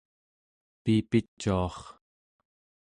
piipicuar 0.83 1.77